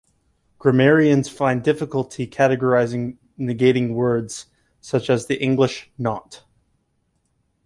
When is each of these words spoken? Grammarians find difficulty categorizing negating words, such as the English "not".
Grammarians 0.57 1.29
find 1.29 1.61
difficulty 1.61 2.25
categorizing 2.25 3.17
negating 3.37 3.93
words, 3.93 4.47
such 4.79 5.11
as 5.11 5.27
the 5.27 5.39
English 5.39 5.91
"not". 5.95 6.43